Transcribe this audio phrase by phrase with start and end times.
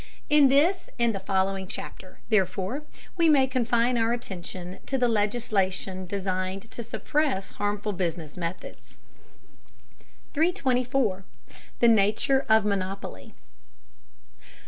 [0.31, 2.81] In this and the following chapter, therefore,
[3.17, 8.97] we may confine our attention to legislation designed to suppress harmful business methods.
[10.33, 11.23] 324.
[11.81, 13.35] THE NATURE OF MONOPOLY.